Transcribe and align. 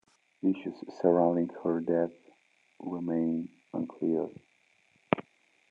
Issues 0.41 0.73
surrounding 0.99 1.49
her 1.63 1.79
death 1.79 2.09
remain 2.79 3.47
unclear. 3.71 4.29